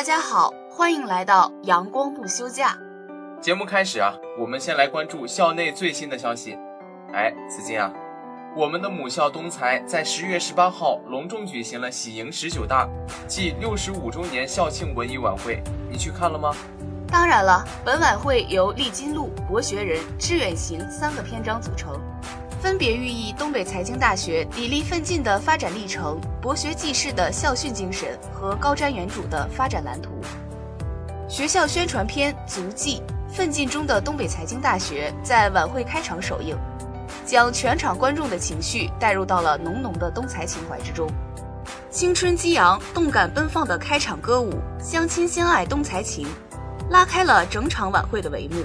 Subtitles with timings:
[0.00, 2.74] 大家好，欢迎来到阳光不休假。
[3.38, 6.56] 节目开始啊，我们先来关注校内最新的消息。
[7.12, 7.92] 哎，子金啊，
[8.56, 12.88] 我们的母校东财在十月十八号隆重举行了喜迎十九大
[13.28, 16.50] 暨六十五周年校庆文艺晚会，你去看了吗？
[17.06, 22.00] 当然了，本晚会由励金路、博学人、致远行三个篇章组成。
[22.60, 30.10] 分别寓意东北财经大学砥砺奋进的发展历程、博学济世的校训精神和高瞻远瞩的发展蓝图。
[31.26, 33.02] 学校宣传片《足迹：
[33.32, 36.54] 奋进中的东北财经大学》在晚会开场首映，
[37.24, 41.10] 将全场观众的情绪带入到了浓浓的东财情怀之中。
[41.90, 46.26] 青春激昂、动感奔放的开场歌舞《相亲相爱东财情》，
[46.90, 48.62] 拉开了整场晚会的帷幕。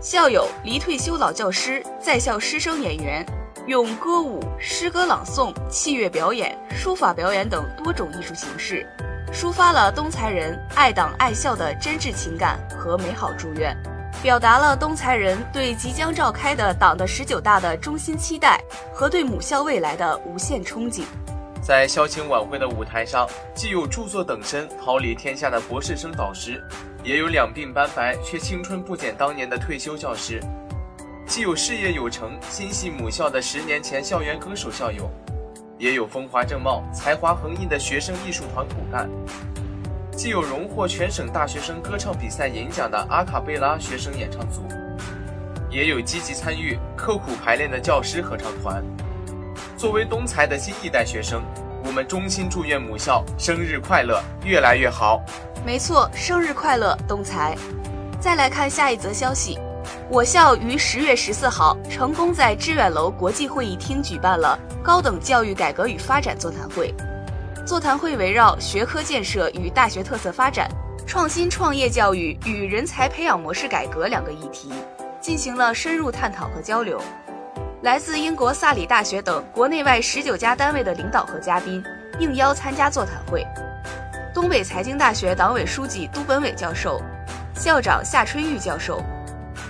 [0.00, 3.24] 校友、离退休老教师、在校师生演员，
[3.66, 8.86] 用歌舞、诗歌朗诵、器乐表演、书法表演等多种艺术形式，
[9.32, 13.76] 抒发了东财人爱党爱校的真挚情感和美好祝愿，
[14.22, 18.60] 表达了东财人对即将召开的党的十九大的衷心期待
[18.92, 21.04] 和对母校未来的无限憧憬。
[21.62, 26.62] 在校庆晚会的舞台上，既有著作等身、桃李天下的博士生导师。
[27.06, 30.40] 也有两鬓斑白却青春不减当年的退休教师，
[31.24, 35.08] 既有事业有成、心系母校的十年前校园歌手校友，
[35.78, 39.08] 也有风华正茂、才华横溢的学生艺术团骨干，
[40.16, 44.66] 既有荣获全省大学生歌唱比赛银奖的阿卡贝拉学生演唱组，
[45.70, 48.82] 也有积极参与、刻苦排练的教师合唱团。
[49.76, 51.40] 作为东财的新一代学生，
[51.86, 55.22] 我们衷心祝愿母校生日快乐，越来越好。
[55.64, 57.56] 没错，生日快乐，东财！
[58.20, 59.56] 再来看下一则消息，
[60.10, 66.92] 我校于十月十四号成功在致远楼国际会议厅举办了高等教育改革与发展座谈会。
[67.64, 70.68] 座谈会围绕学科建设与大学特色发展、
[71.06, 74.72] 创新创业教育与人才培养模式改革两个议题
[75.20, 77.00] 进行了深入探讨和交流。
[77.86, 81.80] 来自英国萨里大学等国内外十九家单位的领导和嘉宾
[82.18, 83.46] 应邀参加座谈会。
[84.34, 87.00] 东北财经大学党委书记都本伟教授、
[87.54, 89.00] 校长夏春玉教授、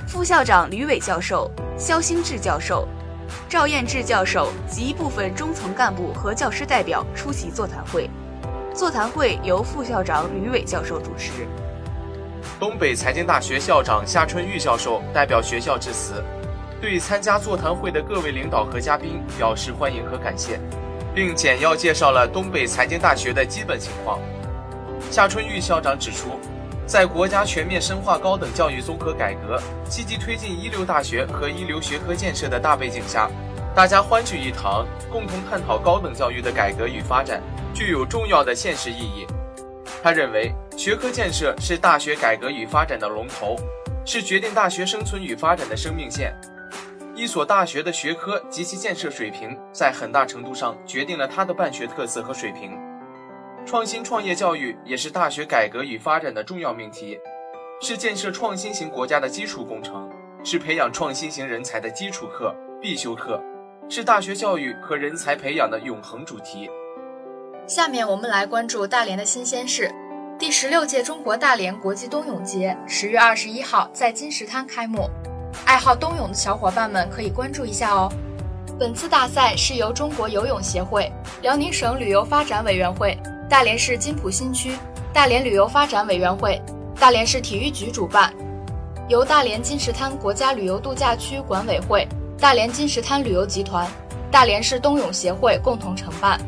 [0.08, 2.88] 副校长吕伟教授、肖兴志教授、
[3.50, 8.08] 赵彦志教授及部分中层干部和教师代表出席座谈会。
[8.74, 11.46] 座谈会由副校长吕伟教授主持。
[12.58, 16.24] 东北财经大学校长夏春玉教授代表学校致辞，
[16.80, 20.60] 对参加座谈会的各位领导和嘉宾表示欢迎和感谢，
[21.14, 24.20] 并简要介绍了东北财经大学的基本情况。
[25.10, 26.38] 夏春玉校长指出，
[26.86, 33.30] 在国家全面深化高等教育综合改革、积极推进一流大学和一流学科建设的大背景下，
[33.74, 37.40] 大家欢聚一堂，共同探讨高等教育的改革与发展，
[37.72, 39.26] 具有重要的现实意义。
[40.02, 43.56] 他认为，学科建设是大学改革与发展的龙头，
[44.04, 46.34] 是决定大学生存与发展的生命线。
[47.16, 52.78] 一所大学的学科及其建设水平，在很大程度上决定了它的办学特色和水平。
[53.64, 57.18] 创新创业教育也是大学改革与发展的重要命题，
[57.80, 60.10] 是建设创新型国家的基础工程，
[60.44, 63.42] 是培养创新型人才的基础课、必修课，
[63.88, 66.68] 是大学教育和人才培养的永恒主题。
[67.66, 69.90] 下面我们来关注大连的新鲜事：
[70.38, 75.08] 第十六届中国大连国际冬泳节十月二十一号在金石滩开幕，
[75.64, 78.12] 爱好冬泳的小伙伴们可以关注一下哦。
[78.78, 81.10] 本次大赛是由中国游泳协会、
[81.42, 83.18] 辽宁省旅游发展委员会。
[83.48, 84.76] 大连市金浦新区、
[85.12, 86.60] 大连旅游发展委员会、
[86.98, 88.34] 大连市体育局主办，
[89.08, 92.08] 由大连金石滩国家旅游度假区管委会、
[92.40, 93.88] 大连金石滩旅游集团、
[94.32, 96.40] 大连市冬泳协会共同承办。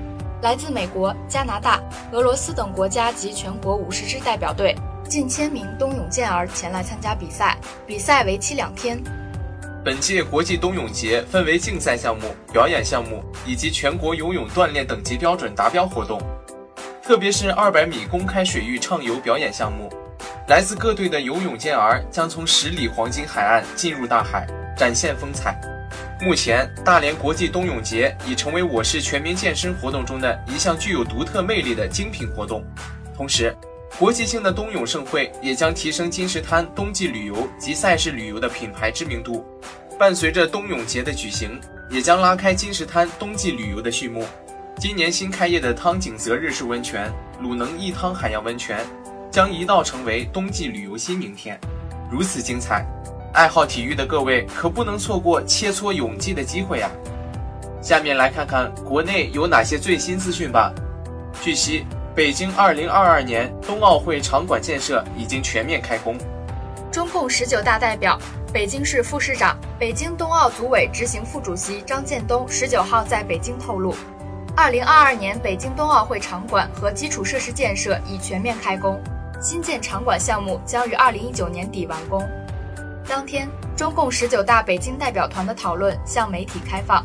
[0.43, 1.81] 来自美国、加拿大、
[2.11, 4.75] 俄罗斯等国家及全国五十支代表队，
[5.09, 7.57] 近千名冬泳健儿前来参加比赛。
[7.87, 9.03] 比赛为期两天。
[9.83, 16.21] 本届国际冬泳节分为竞赛项目、表演项目以及全国游泳锻炼等级标准达标活动。
[17.03, 19.91] 特别是二百米公开水域畅游表演项目，
[20.49, 24.47] 来自各队的游泳健儿将从十里黄金海岸进入大海，
[24.77, 25.59] 展现风采。
[26.21, 32.63] 目前，大连国际冬泳节已成为我市全民健身活动中的一项具有独特魅力的精品活动。
[33.17, 33.57] 同时，
[33.97, 39.45] 国际性的冬泳盛会也将提升金石滩冬季旅游及赛事旅游的品牌知名度。
[39.99, 44.25] 伴随着冬泳节的举行，也将拉开金石滩冬季旅游的序幕。
[44.79, 48.87] 今年新开业的汤景泽日式温泉、鲁能一汤海洋温泉，
[49.33, 51.59] 将一道成为冬季旅游新名片。
[52.09, 52.87] 如此精彩，
[53.35, 56.89] 爱好体育的各位可不能错过切磋泳技的机会啊！
[57.83, 60.73] 下面来看看国内有哪些最新资讯吧。
[61.43, 61.85] 据悉，
[62.19, 66.17] 北京2022年冬奥会场馆建设已经全面开工。
[66.91, 68.19] 中共十九大代表、
[68.53, 73.95] 北京市副市长、北京冬奥组委执行副主席张建东十九号在北京透露，
[74.57, 79.01] 二零二二年北京冬奥会场馆和基础设施建设已全面开工，
[79.41, 82.29] 新建场馆项目将于二零一九年底完工。
[83.07, 87.01] 当天，中共十九大北京代表团的讨论向媒体开放，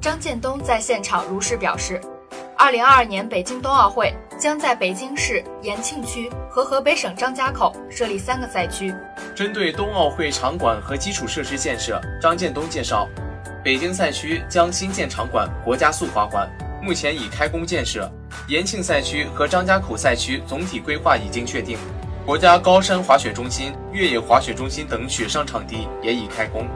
[0.00, 2.00] 张建东在现场如是表示。
[2.60, 8.94] 二零二二年北京冬奥会将在北京市延庆区和河北省张家口设立三个赛区。
[9.34, 13.08] 针对冬奥会场馆和基础设施建设，张建东介绍，
[13.64, 16.48] 北京赛区将新建场馆国家速滑馆，
[16.80, 18.08] 目前已开工建设；
[18.46, 21.76] 延庆赛区和张家口赛区总体规划已经确定，
[22.24, 26.66] 国家高山滑雪中心、越野滑雪中心等雪上场地也已开工。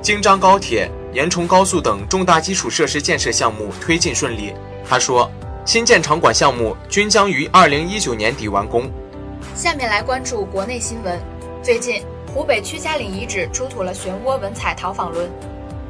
[0.00, 4.54] 京张高铁、延崇高速等重大基础设施建设项目推进顺利。
[4.88, 5.30] 他说，
[5.70, 8.90] 新建场馆项目均将于二零一九年底完工。
[9.54, 11.16] 下面来关注国内新闻。
[11.62, 12.02] 最近，
[12.34, 15.30] 湖北屈家岭遗址出土了漩涡文彩陶坊轮，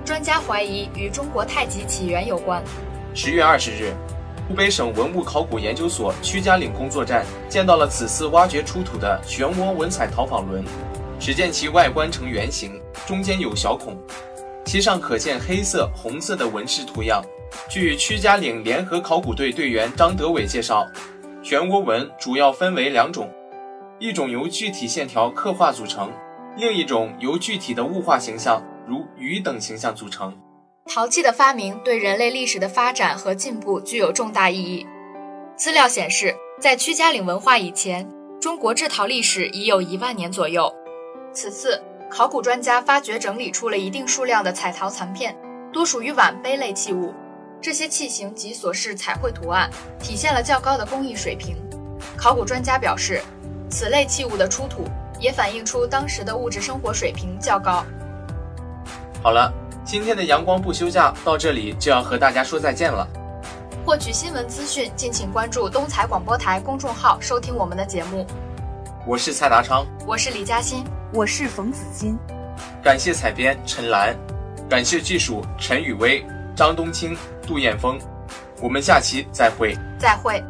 [0.05, 2.63] 专家怀疑与中国太极起源有关。
[3.15, 3.95] 十月二十日，
[4.47, 10.63] 湖北省文物考古研究所屈家岭工作站见到了此次挖掘出土的漩涡文彩陶坊轮，
[11.19, 13.97] 只见其外观呈圆形，中间有小孔，
[14.67, 17.25] 其上可见黑色、红色的纹饰图样。
[17.69, 20.87] 据曲家岭联合考古队队员张德伟介绍，
[21.43, 23.31] 漩涡纹主要分为两种，
[23.99, 26.13] 一种由具体线条刻画组成，
[26.57, 30.37] 另一种由具体的物化形象，如鱼等形象组成。
[30.87, 34.87] 陶器的发明对人类历史的发展和进步具有重大意义。
[35.55, 38.09] 资料显示，在曲家岭文化以前，
[38.41, 40.73] 中国制陶历史已有一万年左右。
[41.33, 41.81] 此次
[42.11, 45.37] 考古专家发掘整理出了一定数量的彩陶残片，
[45.73, 47.15] 多属于碗杯类器物。
[47.63, 51.57] 这些器型及所饰彩绘图案，体现了较高的工艺水平。
[52.17, 53.21] 考古专家表示，
[53.69, 54.85] 此类器物的出土
[55.19, 57.85] 也反映出当时的物质生活水平较高。
[59.23, 59.53] 好了，
[59.85, 63.07] 今天的阳光不休假到这里就要和大家说再见了。
[63.85, 68.27] 获取新闻资讯，敬请关注东财广播台公众号，收听我们的节目。
[69.07, 72.17] 我是蔡达昌，我是李嘉欣，我是冯子金。
[72.83, 74.17] 感谢采编陈兰，
[74.67, 76.25] 感谢技术陈雨薇、
[76.57, 77.15] 张冬青。
[77.51, 77.99] 杜艳峰，
[78.63, 79.77] 我们下期再会。
[79.99, 80.41] 再会。